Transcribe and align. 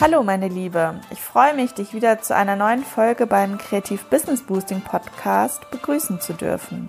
Hallo 0.00 0.22
meine 0.22 0.48
Liebe, 0.48 1.00
ich 1.10 1.20
freue 1.20 1.54
mich, 1.54 1.74
dich 1.74 1.92
wieder 1.94 2.20
zu 2.20 2.34
einer 2.34 2.56
neuen 2.56 2.84
Folge 2.84 3.26
beim 3.26 3.58
Kreativ 3.58 4.04
Business 4.06 4.42
Boosting 4.42 4.80
Podcast 4.80 5.70
begrüßen 5.70 6.20
zu 6.20 6.32
dürfen. 6.32 6.88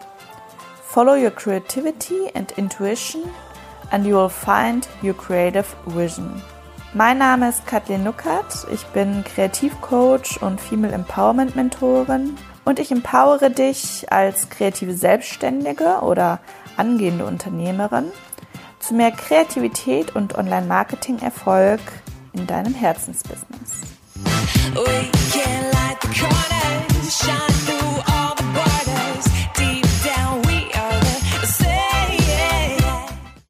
Follow 0.83 1.15
your 1.15 1.31
creativity 1.31 2.29
and 2.33 2.51
intuition 2.57 3.23
and 3.91 4.05
you 4.05 4.15
will 4.15 4.29
find 4.29 4.87
your 5.03 5.13
creative 5.13 5.67
vision. 5.85 6.41
Mein 6.93 7.19
Name 7.19 7.47
ist 7.47 7.65
Kathleen 7.65 8.03
Nuckert, 8.03 8.67
ich 8.69 8.85
bin 8.87 9.23
Kreativcoach 9.23 10.41
und 10.41 10.59
Female 10.59 10.93
Empowerment 10.93 11.55
Mentorin 11.55 12.35
und 12.65 12.79
ich 12.79 12.91
empowere 12.91 13.49
dich 13.49 14.11
als 14.11 14.49
kreative 14.49 14.93
Selbstständige 14.93 15.99
oder 16.01 16.39
angehende 16.75 17.25
Unternehmerin 17.25 18.11
zu 18.79 18.93
mehr 18.93 19.11
Kreativität 19.11 20.15
und 20.17 20.37
Online-Marketing-Erfolg 20.37 21.79
in 22.33 22.45
deinem 22.45 22.73
Herzensbusiness. 22.73 23.71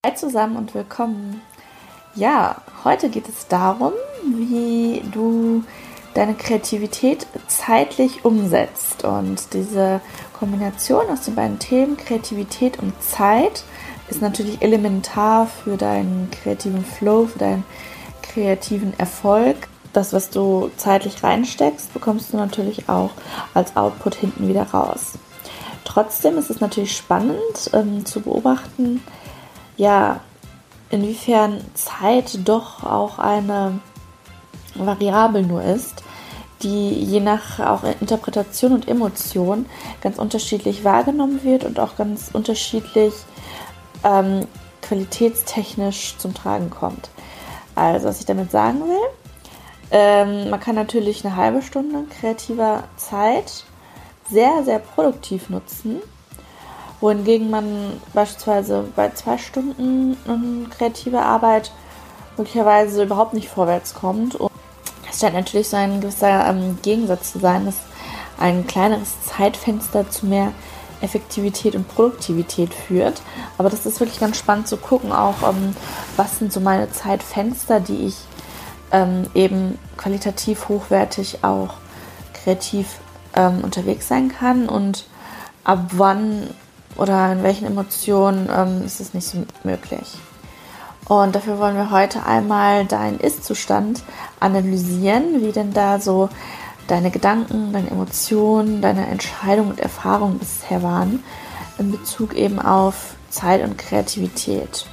Hi 0.06 0.16
zusammen 0.16 0.56
und 0.56 0.76
willkommen. 0.76 1.42
Ja, 2.16 2.58
heute 2.84 3.10
geht 3.10 3.30
es 3.30 3.48
darum, 3.48 3.94
wie 4.26 5.02
du 5.12 5.64
deine 6.14 6.34
Kreativität 6.34 7.26
zeitlich 7.48 8.26
umsetzt. 8.26 9.06
Und 9.06 9.54
diese 9.54 10.02
Kombination 10.38 11.08
aus 11.10 11.22
den 11.22 11.36
beiden 11.36 11.58
Themen, 11.58 11.96
Kreativität 11.96 12.80
und 12.80 13.02
Zeit, 13.02 13.64
ist 14.10 14.22
natürlich 14.22 14.62
elementar 14.62 15.48
für 15.48 15.78
deinen 15.78 16.30
kreativen 16.32 16.84
Flow, 16.84 17.28
für 17.28 17.40
deinen 17.40 17.64
kreativen 18.22 18.94
Erfolg. 19.00 19.70
Das, 19.94 20.12
was 20.12 20.30
du 20.30 20.70
zeitlich 20.76 21.24
reinsteckst, 21.24 21.94
bekommst 21.94 22.34
du 22.34 22.38
natürlich 22.38 22.90
auch 22.90 23.12
als 23.54 23.78
Output 23.78 24.16
hinten 24.16 24.50
wieder 24.50 24.64
raus. 24.64 25.14
Trotzdem 25.86 26.38
ist 26.38 26.50
es 26.50 26.60
natürlich 26.60 26.96
spannend 26.96 27.70
ähm, 27.72 28.06
zu 28.06 28.20
beobachten, 28.20 29.02
ja, 29.78 30.20
inwiefern 30.92 31.62
Zeit 31.74 32.48
doch 32.48 32.84
auch 32.84 33.20
eine 33.20 33.80
Variable 34.76 35.44
nur 35.44 35.64
ist, 35.64 36.04
die 36.64 36.90
je 36.90 37.20
nach 37.20 37.60
auch 37.60 37.84
Interpretation 38.00 38.74
und 38.74 38.88
Emotion 38.88 39.66
ganz 40.02 40.18
unterschiedlich 40.18 40.84
wahrgenommen 40.84 41.44
wird 41.44 41.64
und 41.64 41.80
auch 41.80 41.96
ganz 41.96 42.30
unterschiedlich 42.34 43.14
ähm, 44.04 44.48
qualitätstechnisch 44.82 46.18
zum 46.18 46.34
Tragen 46.34 46.70
kommt. 46.70 47.10
Also, 47.76 48.08
was 48.08 48.20
ich 48.20 48.26
damit 48.26 48.52
sagen 48.52 48.82
will, 48.82 49.10
ähm, 49.92 50.50
man 50.50 50.60
kann 50.60 50.76
natürlich 50.76 51.26
eine 51.26 51.36
halbe 51.36 51.62
Stunde 51.62 52.04
kreativer 52.20 52.84
Zeit 52.98 53.64
sehr, 54.30 54.64
sehr 54.64 54.80
produktiv 54.80 55.50
nutzen, 55.50 56.02
wohingegen 57.02 57.50
man 57.50 58.00
beispielsweise 58.14 58.86
bei 58.96 59.10
zwei 59.10 59.38
Stunden 59.38 60.16
kreativer 60.70 61.26
Arbeit 61.26 61.72
möglicherweise 62.38 63.04
überhaupt 63.04 63.34
nicht 63.34 63.50
vorwärts 63.50 63.94
kommt. 63.94 64.36
Und 64.36 64.52
es 65.10 65.20
scheint 65.20 65.34
natürlich 65.34 65.68
so 65.68 65.78
ein 65.78 66.00
gewisser 66.00 66.48
ähm, 66.48 66.78
Gegensatz 66.82 67.34
zu 67.34 67.40
sein, 67.40 67.66
dass 67.66 67.76
ein 68.40 68.66
kleineres 68.66 69.22
Zeitfenster 69.26 70.10
zu 70.10 70.26
mehr 70.26 70.54
Effektivität 71.02 71.76
und 71.76 71.88
Produktivität 71.88 72.74
führt. 72.74 73.22
Aber 73.58 73.70
das 73.70 73.86
ist 73.86 74.00
wirklich 74.00 74.20
ganz 74.20 74.38
spannend 74.38 74.68
zu 74.68 74.78
gucken, 74.78 75.12
auch 75.12 75.42
ähm, 75.44 75.76
was 76.16 76.40
sind 76.40 76.54
so 76.54 76.60
meine 76.60 76.92
Zeitfenster, 76.92 77.80
die 77.80 78.08
ich 78.08 78.16
ähm, 78.92 79.24
eben 79.34 79.80
qualitativ 79.98 80.70
hochwertig 80.70 81.44
auch 81.44 81.76
kreativ 82.34 83.00
ähm, 83.36 83.62
unterwegs 83.64 84.08
sein 84.08 84.30
kann 84.30 84.70
und 84.70 85.06
ab 85.64 85.80
wann 85.92 86.50
oder 86.98 87.32
in 87.32 87.44
welchen 87.44 87.66
Emotionen 87.66 88.50
ähm, 88.54 88.84
ist 88.86 89.00
es 89.00 89.14
nicht 89.14 89.28
so 89.28 89.44
möglich. 89.64 90.18
Und 91.08 91.36
dafür 91.36 91.60
wollen 91.60 91.76
wir 91.76 91.92
heute 91.92 92.26
einmal 92.26 92.86
deinen 92.86 93.20
Ist-Zustand 93.20 94.04
analysieren, 94.40 95.42
wie 95.42 95.52
denn 95.52 95.74
da 95.74 96.00
so 96.00 96.30
deine 96.88 97.12
Gedanken, 97.12 97.74
deine 97.74 97.90
Emotionen, 97.90 98.82
deine 98.82 99.08
Entscheidungen 99.08 99.72
und 99.72 99.80
Erfahrungen 99.80 100.40
bisher 100.40 100.84
waren 100.84 101.24
in 101.78 101.92
Bezug 101.92 102.34
eben 102.34 102.60
auf 102.60 103.16
Zeit 103.30 103.64
und 103.64 103.78
Kreativität. 103.78 104.86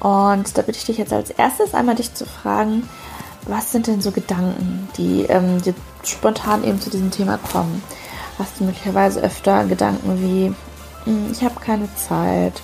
Und 0.00 0.56
da 0.56 0.62
bitte 0.62 0.78
ich 0.78 0.86
dich 0.86 0.98
jetzt 0.98 1.12
als 1.12 1.30
erstes 1.30 1.74
einmal 1.74 1.96
dich 1.96 2.14
zu 2.14 2.24
fragen, 2.24 2.88
was 3.46 3.72
sind 3.72 3.86
denn 3.86 4.00
so 4.00 4.12
Gedanken, 4.12 4.88
die 4.96 5.22
ähm, 5.22 5.60
dir 5.62 5.74
spontan 6.04 6.62
eben 6.64 6.80
zu 6.80 6.90
diesem 6.90 7.10
Thema 7.10 7.38
kommen? 7.38 7.82
Hast 8.38 8.60
du 8.60 8.64
möglicherweise 8.64 9.20
öfter 9.20 9.64
Gedanken 9.64 10.20
wie, 10.20 10.54
ich 11.30 11.42
habe 11.42 11.60
keine 11.60 11.88
Zeit, 11.96 12.62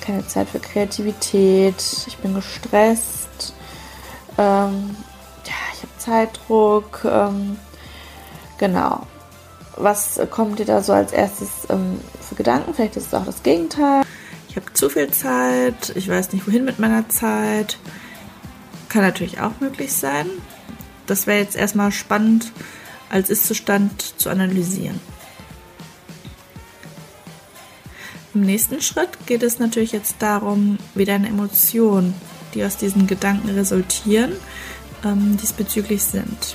keine 0.00 0.26
Zeit 0.26 0.48
für 0.48 0.60
Kreativität, 0.60 1.82
ich 2.06 2.16
bin 2.18 2.34
gestresst, 2.34 3.54
ähm, 4.38 4.96
ja, 5.44 5.54
ich 5.74 5.82
habe 5.82 5.98
Zeitdruck, 5.98 7.04
ähm, 7.04 7.58
genau. 8.58 9.06
Was 9.76 10.18
kommt 10.30 10.58
dir 10.58 10.64
da 10.64 10.82
so 10.82 10.92
als 10.92 11.12
erstes 11.12 11.48
ähm, 11.68 12.00
für 12.26 12.34
Gedanken? 12.34 12.72
Vielleicht 12.72 12.96
ist 12.96 13.08
es 13.08 13.14
auch 13.14 13.26
das 13.26 13.42
Gegenteil. 13.42 14.04
Ich 14.48 14.56
habe 14.56 14.72
zu 14.72 14.88
viel 14.88 15.10
Zeit, 15.10 15.92
ich 15.94 16.08
weiß 16.08 16.32
nicht 16.32 16.46
wohin 16.46 16.64
mit 16.64 16.78
meiner 16.78 17.08
Zeit. 17.10 17.78
Kann 18.88 19.02
natürlich 19.02 19.40
auch 19.40 19.60
möglich 19.60 19.92
sein. 19.92 20.26
Das 21.06 21.26
wäre 21.26 21.40
jetzt 21.40 21.56
erstmal 21.56 21.92
spannend 21.92 22.52
als 23.10 23.28
Ist-Zustand 23.28 24.18
zu 24.18 24.30
analysieren. 24.30 24.98
Im 28.36 28.42
nächsten 28.42 28.82
Schritt 28.82 29.08
geht 29.24 29.42
es 29.42 29.58
natürlich 29.60 29.92
jetzt 29.92 30.16
darum, 30.18 30.76
wie 30.94 31.06
deine 31.06 31.28
Emotionen, 31.28 32.12
die 32.52 32.62
aus 32.66 32.76
diesen 32.76 33.06
Gedanken 33.06 33.48
resultieren, 33.48 34.32
ähm, 35.06 35.38
diesbezüglich 35.40 36.04
sind. 36.04 36.54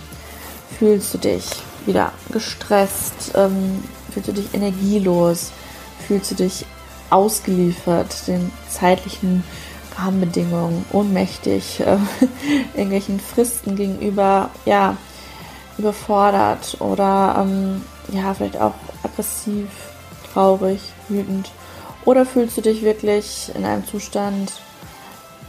Fühlst 0.78 1.12
du 1.12 1.18
dich 1.18 1.44
wieder 1.88 2.12
gestresst? 2.31 3.31
Ähm, 3.34 3.84
fühlst 4.12 4.28
du 4.28 4.34
dich 4.34 4.53
energielos? 4.53 5.52
Fühlst 6.06 6.30
du 6.30 6.36
dich 6.36 6.68
ausgeliefert 7.09 8.28
den 8.28 8.52
zeitlichen 8.69 9.44
Rahmenbedingungen, 9.98 10.86
ohnmächtig, 10.92 11.80
äh, 11.80 11.98
irgendwelchen 12.75 13.19
Fristen 13.19 13.75
gegenüber, 13.75 14.52
ja, 14.66 14.98
überfordert 15.80 16.78
oder 16.80 17.38
ähm, 17.40 17.84
ja, 18.12 18.36
vielleicht 18.36 18.58
auch 18.58 18.75
aggressiv, 19.02 19.68
traurig, 20.31 20.80
wütend? 21.09 21.50
Oder 22.06 22.25
fühlst 22.25 22.57
du 22.57 22.62
dich 22.62 22.81
wirklich 22.81 23.51
in 23.56 23.63
einem 23.63 23.85
Zustand, 23.85 24.51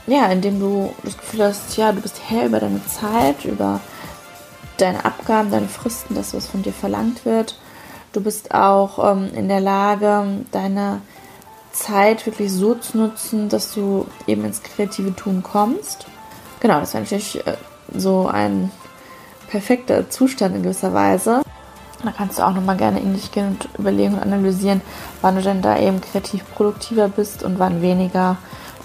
ja, 0.07 0.27
in 0.27 0.41
dem 0.43 0.61
du 0.61 0.95
das 1.03 1.17
Gefühl 1.17 1.45
hast, 1.45 1.77
ja, 1.77 1.93
du 1.93 2.01
bist 2.01 2.21
Herr 2.29 2.47
über 2.47 2.61
deine 2.61 2.85
Zeit, 2.87 3.45
über 3.45 3.81
deine 4.77 5.05
Abgaben, 5.05 5.51
deine 5.51 5.69
Fristen, 5.69 6.15
das, 6.15 6.35
was 6.35 6.49
von 6.49 6.63
dir 6.63 6.73
verlangt 6.73 7.25
wird. 7.25 7.57
Du 8.13 8.21
bist 8.21 8.55
auch 8.55 9.13
ähm, 9.13 9.31
in 9.35 9.49
der 9.49 9.61
Lage, 9.61 10.45
deine 10.51 11.01
Zeit 11.73 12.27
wirklich 12.27 12.53
so 12.53 12.75
zu 12.75 12.99
nutzen, 12.99 13.49
dass 13.49 13.73
du 13.73 14.07
eben 14.27 14.45
ins 14.45 14.63
kreative 14.63 15.17
Tun 15.17 15.43
kommst. 15.43 16.07
Genau, 16.61 16.81
das 16.81 16.93
wäre 16.93 17.05
natürlich 17.05 17.47
äh, 17.47 17.57
so 17.95 18.27
ein 18.27 18.71
perfekter 19.49 20.11
Zustand 20.11 20.57
in 20.57 20.63
gewisser 20.63 20.93
Weise. 20.93 21.42
Da 22.05 22.11
kannst 22.11 22.39
du 22.39 22.43
auch 22.43 22.53
nochmal 22.53 22.77
gerne 22.77 23.01
in 23.01 23.15
dich 23.15 23.31
gehen 23.31 23.49
und 23.49 23.69
überlegen 23.79 24.15
und 24.15 24.23
analysieren, 24.23 24.81
wann 25.21 25.37
du 25.37 25.43
denn 25.43 25.63
da 25.63 25.79
eben 25.79 26.01
kreativ 26.01 26.45
produktiver 26.55 27.09
bist 27.09 27.43
und 27.45 27.59
wann 27.59 27.81
weniger, 27.81 28.39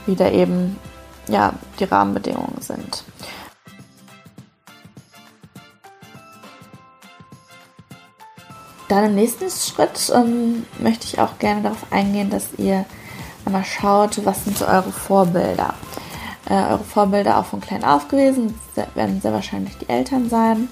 wie 0.05 0.15
da 0.15 0.29
eben 0.29 0.77
ja, 1.27 1.53
die 1.79 1.85
Rahmenbedingungen 1.85 2.61
sind. 2.61 3.03
Dann 8.87 9.03
im 9.03 9.15
nächsten 9.15 9.49
Schritt 9.49 10.11
ähm, 10.15 10.65
möchte 10.79 11.05
ich 11.05 11.19
auch 11.19 11.39
gerne 11.39 11.61
darauf 11.61 11.91
eingehen, 11.91 12.29
dass 12.29 12.53
ihr 12.57 12.85
einmal 13.45 13.65
schaut, 13.65 14.25
was 14.25 14.45
sind 14.45 14.57
so 14.57 14.65
eure 14.65 14.91
Vorbilder. 14.91 15.73
Äh, 16.49 16.53
eure 16.53 16.83
Vorbilder 16.83 17.37
auch 17.37 17.45
von 17.45 17.59
klein 17.59 17.83
auf 17.83 18.07
gewesen, 18.07 18.57
werden 18.95 19.19
sehr 19.19 19.33
wahrscheinlich 19.33 19.77
die 19.77 19.89
Eltern 19.89 20.29
sein. 20.29 20.69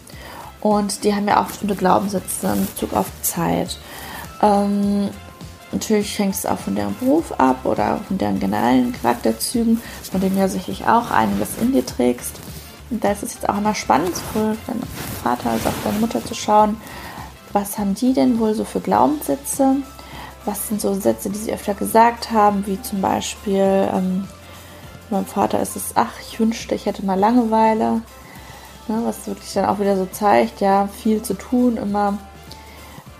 Und 0.65 1.03
die 1.03 1.13
haben 1.13 1.27
ja 1.27 1.39
auch 1.39 1.45
bestimmte 1.45 1.75
Glaubenssätze 1.75 2.47
in 2.47 2.65
Bezug 2.65 2.93
auf 2.93 3.05
Zeit. 3.21 3.77
Ähm, 4.41 5.11
natürlich 5.71 6.17
hängt 6.17 6.33
es 6.33 6.47
auch 6.47 6.57
von 6.57 6.73
deren 6.73 6.97
Beruf 6.97 7.31
ab 7.33 7.65
oder 7.65 7.99
von 8.07 8.17
deren 8.17 8.39
generellen 8.39 8.91
Charakterzügen, 8.91 9.79
von 10.09 10.21
denen 10.21 10.39
ja 10.39 10.47
sicherlich 10.47 10.87
auch 10.87 11.11
einiges 11.11 11.59
in 11.61 11.71
dir 11.71 11.85
trägst. 11.85 12.39
Und 12.89 13.03
da 13.03 13.11
ist 13.11 13.21
es 13.21 13.35
jetzt 13.35 13.47
auch 13.47 13.59
immer 13.59 13.75
spannend, 13.75 14.15
sowohl 14.15 14.57
deinen 14.65 14.81
Vater 15.21 15.51
als 15.51 15.67
auch 15.67 15.83
deine 15.83 15.99
Mutter 15.99 16.25
zu 16.25 16.33
schauen, 16.33 16.77
was 17.53 17.77
haben 17.77 17.93
die 17.93 18.13
denn 18.13 18.39
wohl 18.39 18.55
so 18.55 18.65
für 18.65 18.79
Glaubenssätze? 18.79 19.75
Was 20.45 20.67
sind 20.67 20.81
so 20.81 20.95
Sätze, 20.95 21.29
die 21.29 21.37
sie 21.37 21.53
öfter 21.53 21.75
gesagt 21.75 22.31
haben, 22.31 22.65
wie 22.65 22.81
zum 22.81 23.01
Beispiel, 23.01 23.87
ähm, 23.93 24.27
meinem 25.11 25.27
Vater 25.27 25.61
ist 25.61 25.75
es, 25.75 25.91
ach, 25.93 26.13
ich 26.27 26.39
wünschte, 26.39 26.73
ich 26.73 26.87
hätte 26.87 27.05
mal 27.05 27.19
Langeweile. 27.19 28.01
Ne, 28.87 29.01
was 29.03 29.25
wirklich 29.25 29.51
dann 29.53 29.65
auch 29.65 29.79
wieder 29.79 29.97
so 29.97 30.05
zeigt, 30.05 30.61
ja, 30.61 30.87
viel 30.87 31.21
zu 31.23 31.33
tun, 31.33 31.77
immer 31.77 32.19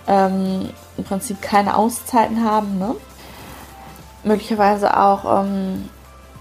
ähm, 0.06 0.70
im 0.96 1.04
Prinzip 1.04 1.42
keine 1.42 1.76
Auszeiten 1.76 2.44
haben. 2.44 2.78
Ne? 2.78 2.94
Möglicherweise 4.22 4.96
auch, 4.96 5.42
ähm, 5.42 5.88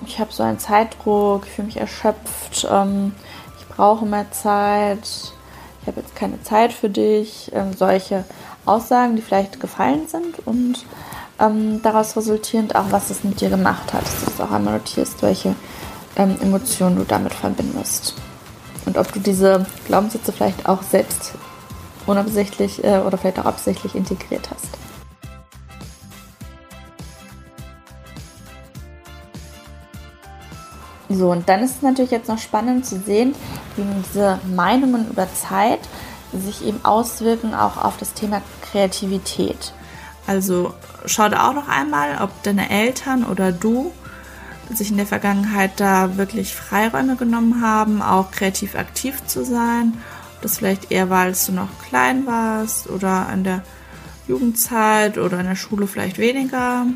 ich 0.06 0.20
habe 0.20 0.32
so 0.32 0.44
einen 0.44 0.60
Zeitdruck, 0.60 1.46
ich 1.46 1.52
fühle 1.54 1.68
mich 1.68 1.78
erschöpft, 1.78 2.68
ähm, 2.70 3.14
ich 3.58 3.68
brauche 3.68 4.06
mehr 4.06 4.30
Zeit, 4.32 5.34
ich 5.82 5.88
habe 5.88 6.02
jetzt 6.02 6.16
keine 6.16 6.42
Zeit 6.44 6.74
für 6.74 6.90
dich. 6.90 7.52
Ähm, 7.54 7.74
solche 7.74 8.26
Aussagen, 8.66 9.16
die 9.16 9.22
vielleicht 9.22 9.60
gefallen 9.60 10.08
sind 10.08 10.46
und 10.46 10.86
ähm, 11.40 11.82
daraus 11.82 12.16
resultierend 12.16 12.76
auch, 12.76 12.92
was 12.92 13.10
es 13.10 13.24
mit 13.24 13.42
dir 13.42 13.50
gemacht 13.50 13.94
hat. 13.94 14.04
Dass 14.04 14.20
du 14.20 14.26
das 14.26 14.42
auch 14.42 14.52
einmal 14.52 14.76
notierst, 14.76 15.22
welche 15.22 15.56
ähm, 16.16 16.38
Emotionen 16.42 16.98
du 16.98 17.04
damit 17.04 17.34
verbindest. 17.34 18.16
Und 18.86 18.98
ob 18.98 19.12
du 19.12 19.20
diese 19.20 19.66
Glaubenssätze 19.88 20.32
vielleicht 20.32 20.68
auch 20.68 20.84
selbst 20.84 21.34
unabsichtlich 22.06 22.84
äh, 22.84 23.00
oder 23.00 23.18
vielleicht 23.18 23.40
auch 23.40 23.46
absichtlich 23.46 23.96
integriert 23.96 24.50
hast. 24.52 24.70
So, 31.10 31.32
und 31.32 31.48
dann 31.48 31.62
ist 31.62 31.78
es 31.78 31.82
natürlich 31.82 32.12
jetzt 32.12 32.28
noch 32.28 32.40
spannend 32.40 32.86
zu 32.86 33.00
sehen, 33.00 33.36
wie 33.76 33.84
diese 34.04 34.40
Meinungen 34.54 35.10
über 35.10 35.28
Zeit 35.34 35.80
sich 36.34 36.66
eben 36.66 36.84
auswirken 36.84 37.54
auch 37.54 37.78
auf 37.78 37.98
das 37.98 38.14
Thema 38.14 38.42
Kreativität. 38.62 39.74
Also 40.28 40.74
schau 41.06 41.30
da 41.30 41.50
auch 41.50 41.54
noch 41.54 41.70
einmal, 41.70 42.20
ob 42.22 42.32
deine 42.44 42.70
Eltern 42.70 43.24
oder 43.24 43.52
du 43.52 43.92
sich 44.74 44.92
in 44.92 44.98
der 44.98 45.06
Vergangenheit 45.06 45.80
da 45.80 46.18
wirklich 46.18 46.56
Freiräume 46.56 47.16
genommen 47.16 47.62
haben, 47.62 48.02
auch 48.02 48.32
kreativ 48.32 48.76
aktiv 48.76 49.26
zu 49.26 49.46
sein. 49.46 49.94
Das 50.42 50.58
vielleicht 50.58 50.92
eher 50.92 51.10
war, 51.10 51.26
als 51.26 51.46
du 51.46 51.52
noch 51.52 51.70
klein 51.88 52.26
warst 52.26 52.90
oder 52.90 53.28
an 53.28 53.44
der 53.44 53.64
Jugendzeit 54.28 55.18
oder 55.18 55.40
in 55.40 55.48
der 55.48 55.56
Schule 55.56 55.88
vielleicht 55.88 56.18
weniger. 56.18 56.88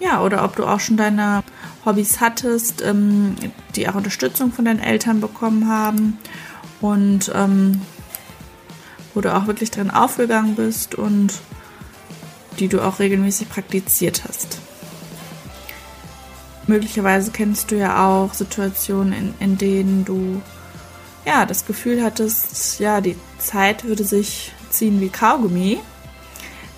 Ja, 0.00 0.22
oder 0.22 0.44
ob 0.44 0.56
du 0.56 0.66
auch 0.66 0.80
schon 0.80 0.96
deine 0.96 1.42
Hobbys 1.84 2.20
hattest, 2.20 2.82
ähm, 2.82 3.36
die 3.76 3.88
auch 3.88 3.94
Unterstützung 3.94 4.52
von 4.52 4.64
deinen 4.64 4.80
Eltern 4.80 5.20
bekommen 5.20 5.68
haben 5.68 6.18
und 6.80 7.30
ähm, 7.34 7.80
wo 9.14 9.20
du 9.20 9.34
auch 9.34 9.46
wirklich 9.46 9.70
drin 9.70 9.90
aufgegangen 9.90 10.56
bist 10.56 10.94
und 10.94 11.34
die 12.58 12.68
du 12.68 12.80
auch 12.80 12.98
regelmäßig 12.98 13.48
praktiziert 13.48 14.24
hast. 14.26 14.58
Möglicherweise 16.66 17.30
kennst 17.30 17.70
du 17.70 17.76
ja 17.76 18.06
auch 18.06 18.32
Situationen, 18.32 19.12
in, 19.12 19.34
in 19.38 19.58
denen 19.58 20.04
du 20.04 20.40
ja 21.26 21.46
das 21.46 21.66
Gefühl 21.66 22.02
hattest, 22.02 22.80
ja, 22.80 23.00
die 23.00 23.16
Zeit 23.38 23.84
würde 23.84 24.04
sich 24.04 24.52
ziehen 24.70 25.00
wie 25.00 25.08
Kaugummi. 25.08 25.78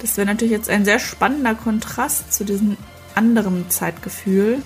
Das 0.01 0.17
wäre 0.17 0.27
natürlich 0.27 0.53
jetzt 0.53 0.69
ein 0.69 0.85
sehr 0.85 0.99
spannender 0.99 1.55
Kontrast 1.55 2.33
zu 2.33 2.45
diesem 2.45 2.77
anderen 3.15 3.71
Zeitgefühl, 3.71 4.63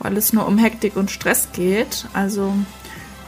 weil 0.00 0.16
es 0.16 0.32
nur 0.32 0.46
um 0.46 0.58
Hektik 0.58 0.96
und 0.96 1.10
Stress 1.10 1.48
geht. 1.52 2.06
Also 2.12 2.52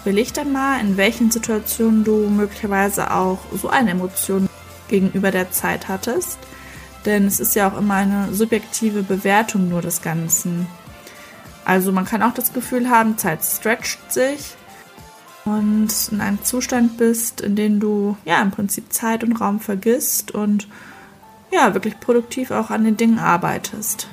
überleg 0.03 0.35
dann 0.35 0.53
mal, 0.53 0.81
in 0.81 0.97
welchen 0.97 1.31
Situationen 1.31 2.05
du 2.05 2.29
möglicherweise 2.29 3.13
auch 3.13 3.39
so 3.53 3.69
eine 3.69 3.91
Emotion 3.91 4.49
gegenüber 4.89 5.31
der 5.31 5.51
Zeit 5.51 5.89
hattest. 5.89 6.39
Denn 7.05 7.27
es 7.27 7.41
ist 7.41 7.55
ja 7.55 7.71
auch 7.71 7.79
immer 7.79 7.95
eine 7.95 8.35
subjektive 8.35 9.03
Bewertung 9.03 9.69
nur 9.69 9.81
des 9.81 10.03
Ganzen. 10.03 10.67
Also 11.67 11.91
man 11.91 12.05
kann 12.05 12.23
auch 12.23 12.33
das 12.33 12.53
Gefühl 12.53 12.89
haben, 12.89 13.19
Zeit 13.19 13.45
stretcht 13.45 14.13
sich 14.13 14.55
und 15.45 15.89
in 16.13 16.21
einem 16.21 16.43
Zustand 16.45 16.97
bist, 16.97 17.41
in 17.41 17.57
dem 17.57 17.81
du 17.81 18.17
ja 18.25 18.41
im 18.41 18.53
Prinzip 18.53 18.93
Zeit 18.93 19.25
und 19.25 19.41
Raum 19.41 19.59
vergisst 19.59 20.31
und 20.31 20.69
ja 21.51 21.75
wirklich 21.75 21.99
produktiv 21.99 22.53
auch 22.53 22.71
an 22.71 22.85
den 22.85 22.97
Dingen 22.97 23.19
arbeitest. 23.19 24.09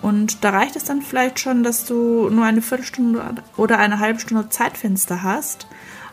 Und 0.00 0.42
da 0.42 0.50
reicht 0.50 0.74
es 0.74 0.84
dann 0.84 1.02
vielleicht 1.02 1.38
schon, 1.38 1.64
dass 1.64 1.84
du 1.84 2.30
nur 2.30 2.46
eine 2.46 2.62
Viertelstunde 2.62 3.42
oder 3.58 3.78
eine 3.78 3.98
halbe 3.98 4.20
Stunde 4.20 4.48
Zeitfenster 4.48 5.22
hast, 5.22 5.66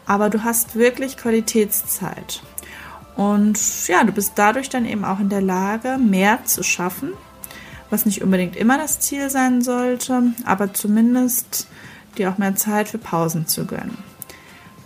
aber 0.06 0.30
du 0.30 0.44
hast 0.44 0.76
wirklich 0.76 1.16
Qualitätszeit. 1.16 2.44
Und 3.16 3.88
ja, 3.88 4.04
du 4.04 4.12
bist 4.12 4.34
dadurch 4.36 4.68
dann 4.68 4.86
eben 4.86 5.06
auch 5.06 5.22
in 5.22 5.30
der 5.30 5.42
Lage, 5.42 5.98
mehr 5.98 6.44
zu 6.44 6.62
schaffen, 6.62 7.14
was 7.92 8.08
nicht 8.08 8.24
unbedingt 8.24 8.56
immer 8.56 8.80
das 8.80 9.00
Ziel 9.00 9.30
sein 9.30 9.62
sollte, 9.62 10.34
aber 10.46 10.74
zumindest 10.74 11.68
dir 12.18 12.32
auch 12.32 12.40
mehr 12.40 12.56
Zeit 12.56 12.88
für 12.90 12.98
Pausen 12.98 13.46
zu 13.48 13.66
gönnen. 13.66 13.98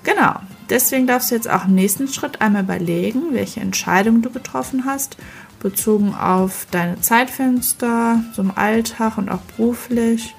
Genau, 0.03 0.35
deswegen 0.69 1.07
darfst 1.07 1.31
du 1.31 1.35
jetzt 1.35 1.49
auch 1.49 1.65
im 1.65 1.75
nächsten 1.75 2.07
Schritt 2.07 2.41
einmal 2.41 2.63
überlegen, 2.63 3.33
welche 3.33 3.61
Entscheidung 3.61 4.21
du 4.21 4.29
getroffen 4.29 4.85
hast 4.85 5.17
bezogen 5.65 6.13
auf 6.13 6.67
deine 6.69 7.01
Zeitfenster, 7.01 8.23
so 8.33 8.43
im 8.43 8.55
Alltag 8.55 9.17
und 9.17 9.29
auch 9.29 9.41
beruflich. 9.57 10.35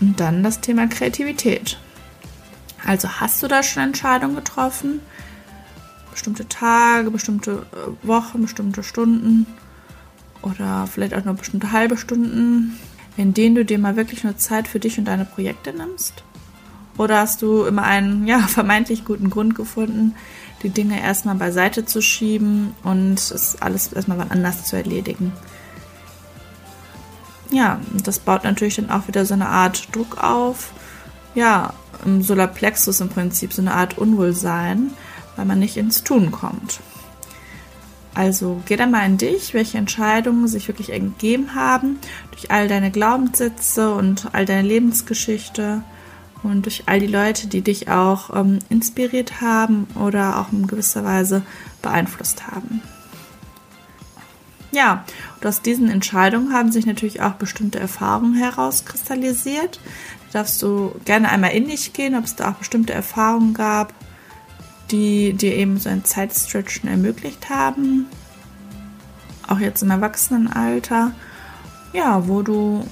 Und 0.00 0.18
dann 0.18 0.42
das 0.42 0.60
Thema 0.60 0.88
Kreativität. 0.88 1.78
Also 2.84 3.08
hast 3.08 3.40
du 3.44 3.46
da 3.46 3.62
schon 3.62 3.84
Entscheidungen 3.84 4.34
getroffen? 4.34 5.00
Bestimmte 6.10 6.48
Tage, 6.48 7.12
bestimmte 7.12 7.64
äh, 7.72 8.06
Wochen, 8.06 8.42
bestimmte 8.42 8.82
Stunden 8.82 9.46
oder 10.46 10.86
vielleicht 10.86 11.14
auch 11.14 11.24
nur 11.24 11.34
bestimmte 11.34 11.72
halbe 11.72 11.96
Stunden, 11.96 12.78
in 13.16 13.34
denen 13.34 13.54
du 13.56 13.64
dir 13.64 13.78
mal 13.78 13.96
wirklich 13.96 14.24
nur 14.24 14.36
Zeit 14.36 14.68
für 14.68 14.78
dich 14.78 14.98
und 14.98 15.06
deine 15.06 15.24
Projekte 15.24 15.72
nimmst? 15.72 16.22
Oder 16.96 17.18
hast 17.18 17.42
du 17.42 17.64
immer 17.64 17.82
einen 17.82 18.26
ja, 18.26 18.38
vermeintlich 18.38 19.04
guten 19.04 19.30
Grund 19.30 19.54
gefunden, 19.54 20.14
die 20.62 20.70
Dinge 20.70 21.00
erstmal 21.00 21.34
beiseite 21.34 21.84
zu 21.84 22.00
schieben 22.00 22.74
und 22.82 23.18
es 23.18 23.60
alles 23.60 23.92
erstmal 23.92 24.20
anders 24.28 24.64
zu 24.64 24.76
erledigen. 24.76 25.32
Ja, 27.50 27.80
das 28.02 28.18
baut 28.18 28.44
natürlich 28.44 28.76
dann 28.76 28.90
auch 28.90 29.06
wieder 29.06 29.24
so 29.24 29.34
eine 29.34 29.48
Art 29.48 29.94
Druck 29.94 30.22
auf. 30.22 30.72
Ja, 31.34 31.74
im 32.04 32.22
Solarplexus 32.22 33.00
im 33.00 33.08
Prinzip 33.08 33.52
so 33.52 33.62
eine 33.62 33.74
Art 33.74 33.98
Unwohlsein, 33.98 34.90
weil 35.36 35.44
man 35.44 35.58
nicht 35.58 35.76
ins 35.76 36.02
Tun 36.02 36.32
kommt. 36.32 36.80
Also 38.16 38.62
geh 38.64 38.76
dann 38.76 38.90
mal 38.90 39.04
in 39.04 39.18
dich, 39.18 39.52
welche 39.52 39.76
Entscheidungen 39.76 40.48
sich 40.48 40.68
wirklich 40.68 40.90
ergeben 40.90 41.54
haben 41.54 41.98
durch 42.30 42.50
all 42.50 42.66
deine 42.66 42.90
Glaubenssätze 42.90 43.92
und 43.92 44.28
all 44.32 44.46
deine 44.46 44.66
Lebensgeschichte 44.66 45.82
und 46.42 46.64
durch 46.64 46.84
all 46.86 46.98
die 46.98 47.08
Leute, 47.08 47.46
die 47.46 47.60
dich 47.60 47.90
auch 47.90 48.34
ähm, 48.34 48.60
inspiriert 48.70 49.42
haben 49.42 49.86
oder 50.02 50.40
auch 50.40 50.50
in 50.50 50.66
gewisser 50.66 51.04
Weise 51.04 51.42
beeinflusst 51.82 52.46
haben. 52.46 52.80
Ja, 54.72 55.04
und 55.36 55.46
aus 55.46 55.60
diesen 55.60 55.90
Entscheidungen 55.90 56.54
haben 56.54 56.72
sich 56.72 56.86
natürlich 56.86 57.20
auch 57.20 57.34
bestimmte 57.34 57.78
Erfahrungen 57.78 58.34
herauskristallisiert. 58.34 59.78
Da 60.32 60.38
darfst 60.38 60.62
du 60.62 60.94
gerne 61.04 61.28
einmal 61.28 61.50
in 61.52 61.68
dich 61.68 61.92
gehen, 61.92 62.14
ob 62.14 62.24
es 62.24 62.34
da 62.34 62.50
auch 62.50 62.54
bestimmte 62.54 62.94
Erfahrungen 62.94 63.52
gab, 63.52 63.92
die 64.90 65.32
dir 65.32 65.54
eben 65.54 65.78
so 65.78 65.88
ein 65.88 66.04
Zeitstretchen 66.04 66.88
ermöglicht 66.88 67.50
haben. 67.50 68.06
Auch 69.48 69.58
jetzt 69.58 69.82
im 69.82 69.90
Erwachsenenalter. 69.90 71.12
Ja, 71.92 72.28
wo 72.28 72.42
du 72.42 72.86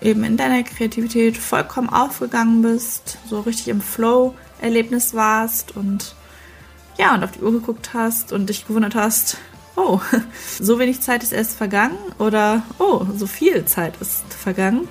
eben 0.00 0.24
in 0.24 0.36
deiner 0.36 0.62
Kreativität 0.62 1.36
vollkommen 1.36 1.88
aufgegangen 1.88 2.62
bist, 2.62 3.18
so 3.28 3.40
richtig 3.40 3.68
im 3.68 3.80
Flow-Erlebnis 3.80 5.14
warst 5.14 5.76
und 5.76 6.14
ja, 6.96 7.14
und 7.14 7.22
auf 7.22 7.32
die 7.32 7.40
Uhr 7.40 7.52
geguckt 7.52 7.90
hast 7.94 8.32
und 8.32 8.48
dich 8.48 8.66
gewundert 8.66 8.94
hast, 8.94 9.38
oh, 9.76 10.00
so 10.60 10.78
wenig 10.78 11.00
Zeit 11.00 11.22
ist 11.22 11.32
erst 11.32 11.56
vergangen 11.56 11.98
oder 12.18 12.62
oh, 12.78 13.06
so 13.16 13.26
viel 13.26 13.64
Zeit 13.64 13.94
ist 14.00 14.22
vergangen. 14.32 14.88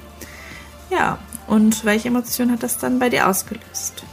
Ja, 0.89 1.19
und 1.47 1.85
welche 1.85 2.07
Emotion 2.07 2.51
hat 2.51 2.63
das 2.63 2.77
dann 2.77 2.99
bei 2.99 3.09
dir 3.09 3.27
ausgelöst? 3.27 4.03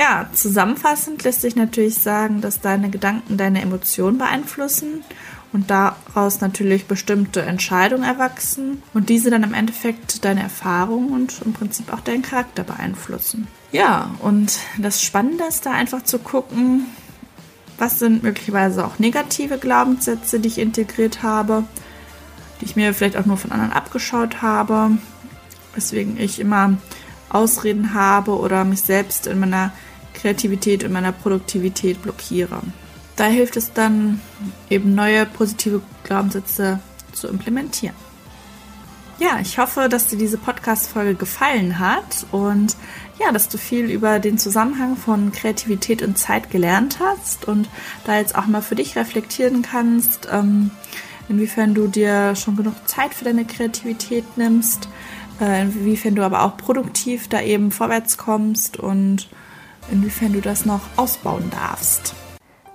Ja, 0.00 0.30
zusammenfassend 0.32 1.24
lässt 1.24 1.42
sich 1.42 1.56
natürlich 1.56 1.96
sagen, 1.96 2.40
dass 2.40 2.62
deine 2.62 2.88
Gedanken 2.88 3.36
deine 3.36 3.60
Emotionen 3.60 4.16
beeinflussen 4.16 5.04
und 5.52 5.70
daraus 5.70 6.40
natürlich 6.40 6.86
bestimmte 6.86 7.42
Entscheidungen 7.42 8.04
erwachsen 8.04 8.82
und 8.94 9.10
diese 9.10 9.28
dann 9.28 9.42
im 9.42 9.52
Endeffekt 9.52 10.24
deine 10.24 10.42
Erfahrungen 10.42 11.10
und 11.10 11.42
im 11.44 11.52
Prinzip 11.52 11.92
auch 11.92 12.00
deinen 12.00 12.22
Charakter 12.22 12.64
beeinflussen. 12.64 13.46
Ja, 13.72 14.12
und 14.20 14.58
das 14.78 15.02
Spannende 15.02 15.44
ist 15.44 15.66
da 15.66 15.72
einfach 15.72 16.02
zu 16.02 16.18
gucken, 16.18 16.86
was 17.76 17.98
sind 17.98 18.22
möglicherweise 18.22 18.86
auch 18.86 18.98
negative 18.98 19.58
Glaubenssätze, 19.58 20.40
die 20.40 20.48
ich 20.48 20.58
integriert 20.58 21.22
habe, 21.22 21.64
die 22.62 22.64
ich 22.64 22.74
mir 22.74 22.94
vielleicht 22.94 23.18
auch 23.18 23.26
nur 23.26 23.36
von 23.36 23.52
anderen 23.52 23.72
abgeschaut 23.72 24.40
habe, 24.40 24.92
weswegen 25.74 26.18
ich 26.18 26.40
immer 26.40 26.78
Ausreden 27.28 27.92
habe 27.92 28.38
oder 28.38 28.64
mich 28.64 28.80
selbst 28.80 29.26
in 29.26 29.40
meiner 29.40 29.72
Kreativität 30.14 30.84
und 30.84 30.92
meiner 30.92 31.12
Produktivität 31.12 32.02
blockiere. 32.02 32.60
Da 33.16 33.26
hilft 33.26 33.56
es 33.56 33.72
dann, 33.72 34.20
eben 34.68 34.94
neue 34.94 35.26
positive 35.26 35.82
Glaubenssätze 36.04 36.80
zu 37.12 37.28
implementieren. 37.28 37.94
Ja, 39.18 39.38
ich 39.38 39.58
hoffe, 39.58 39.90
dass 39.90 40.06
dir 40.06 40.16
diese 40.16 40.38
Podcast-Folge 40.38 41.14
gefallen 41.14 41.78
hat 41.78 42.24
und 42.32 42.74
ja, 43.18 43.32
dass 43.32 43.50
du 43.50 43.58
viel 43.58 43.90
über 43.90 44.18
den 44.18 44.38
Zusammenhang 44.38 44.96
von 44.96 45.30
Kreativität 45.30 46.00
und 46.00 46.16
Zeit 46.16 46.50
gelernt 46.50 47.00
hast 47.00 47.46
und 47.46 47.68
da 48.06 48.16
jetzt 48.16 48.34
auch 48.34 48.46
mal 48.46 48.62
für 48.62 48.76
dich 48.76 48.96
reflektieren 48.96 49.60
kannst, 49.60 50.26
ähm, 50.32 50.70
inwiefern 51.28 51.74
du 51.74 51.86
dir 51.86 52.34
schon 52.34 52.56
genug 52.56 52.88
Zeit 52.88 53.12
für 53.12 53.26
deine 53.26 53.44
Kreativität 53.44 54.38
nimmst, 54.38 54.88
äh, 55.38 55.60
inwiefern 55.62 56.14
du 56.14 56.22
aber 56.22 56.42
auch 56.42 56.56
produktiv 56.56 57.28
da 57.28 57.42
eben 57.42 57.72
vorwärts 57.72 58.16
kommst 58.16 58.78
und 58.78 59.28
inwiefern 59.90 60.32
du 60.32 60.40
das 60.40 60.66
noch 60.66 60.82
ausbauen 60.96 61.50
darfst. 61.50 62.14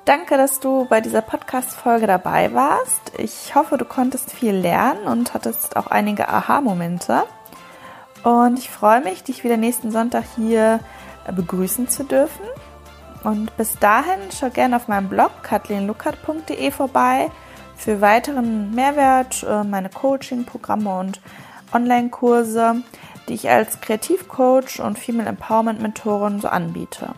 Danke, 0.05 0.37
dass 0.37 0.59
du 0.59 0.85
bei 0.85 1.01
dieser 1.01 1.21
Podcast-Folge 1.21 2.05
dabei 2.05 2.53
warst. 2.53 3.11
Ich 3.17 3.55
hoffe, 3.55 3.77
du 3.77 3.85
konntest 3.85 4.31
viel 4.31 4.53
lernen 4.53 5.07
und 5.07 5.33
hattest 5.33 5.77
auch 5.77 5.87
einige 5.87 6.29
Aha-Momente. 6.29 7.23
Und 8.23 8.59
ich 8.59 8.69
freue 8.69 9.01
mich, 9.01 9.23
dich 9.23 9.43
wieder 9.43 9.57
nächsten 9.57 9.91
Sonntag 9.91 10.23
hier 10.35 10.79
begrüßen 11.31 11.89
zu 11.89 12.03
dürfen. 12.03 12.45
Und 13.23 13.57
bis 13.57 13.79
dahin 13.79 14.19
schau 14.31 14.49
gerne 14.51 14.75
auf 14.75 14.87
meinem 14.87 15.09
Blog 15.09 15.31
kathleenluckert.de 15.41 16.69
vorbei 16.69 17.31
für 17.75 17.99
weiteren 18.01 18.75
Mehrwert, 18.75 19.43
äh, 19.43 19.63
meine 19.63 19.89
Coaching-Programme 19.89 20.99
und 20.99 21.21
Online-Kurse, 21.73 22.83
die 23.27 23.33
ich 23.33 23.49
als 23.49 23.81
Kreativcoach 23.81 24.79
und 24.79 24.99
Female 24.99 25.29
Empowerment 25.29 25.81
Mentorin 25.81 26.39
so 26.41 26.47
anbiete. 26.47 27.09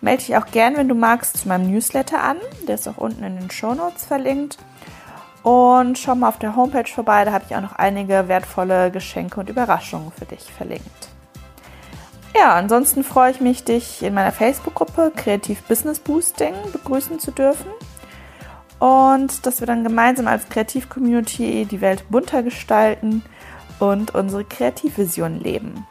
Melde 0.00 0.24
dich 0.24 0.36
auch 0.36 0.46
gern, 0.46 0.76
wenn 0.76 0.88
du 0.88 0.94
magst, 0.94 1.38
zu 1.38 1.48
meinem 1.48 1.70
Newsletter 1.70 2.22
an. 2.22 2.36
Der 2.66 2.76
ist 2.76 2.86
auch 2.86 2.98
unten 2.98 3.24
in 3.24 3.36
den 3.38 3.50
Show 3.50 3.74
Notes 3.74 4.04
verlinkt. 4.04 4.58
Und 5.42 5.98
schau 5.98 6.14
mal 6.14 6.28
auf 6.28 6.38
der 6.38 6.56
Homepage 6.56 6.90
vorbei, 6.90 7.24
da 7.24 7.32
habe 7.32 7.44
ich 7.48 7.56
auch 7.56 7.62
noch 7.62 7.76
einige 7.76 8.28
wertvolle 8.28 8.90
Geschenke 8.90 9.40
und 9.40 9.48
Überraschungen 9.48 10.12
für 10.12 10.26
dich 10.26 10.52
verlinkt. 10.52 11.08
Ja, 12.36 12.54
ansonsten 12.54 13.02
freue 13.02 13.30
ich 13.30 13.40
mich, 13.40 13.64
dich 13.64 14.02
in 14.02 14.14
meiner 14.14 14.32
Facebook-Gruppe 14.32 15.12
Kreativ 15.16 15.62
Business 15.62 15.98
Boosting 15.98 16.54
begrüßen 16.72 17.18
zu 17.18 17.30
dürfen. 17.30 17.70
Und 18.78 19.46
dass 19.46 19.60
wir 19.60 19.66
dann 19.66 19.82
gemeinsam 19.82 20.28
als 20.28 20.48
Kreativ-Community 20.48 21.66
die 21.66 21.80
Welt 21.80 22.04
bunter 22.10 22.42
gestalten 22.42 23.24
und 23.78 24.14
unsere 24.14 24.44
Kreativvision 24.44 25.40
leben. 25.40 25.86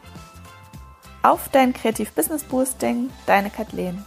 Auf 1.22 1.48
dein 1.48 1.72
Kreativ 1.72 2.12
Business 2.12 2.44
Boosting, 2.44 3.10
deine 3.26 3.50
Kathleen. 3.50 4.04